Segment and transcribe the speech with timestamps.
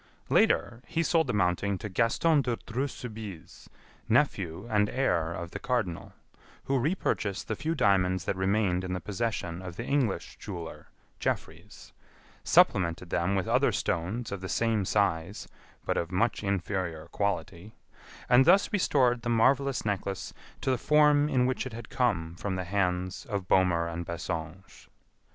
[0.29, 3.69] Later, he sold the mounting to Gaston de Dreux Soubise,
[4.09, 6.13] nephew and heir of the Cardinal,
[6.63, 10.87] who re purchased the few diamonds that remained in the possession of the English jeweler,
[11.19, 11.93] Jeffreys;
[12.43, 15.47] supplemented them with other stones of the same size
[15.85, 17.75] but of much inferior quality,
[18.27, 22.55] and thus restored the marvelous necklace to the form in which it had come from
[22.55, 24.89] the hands of Bohmer and Bassenge.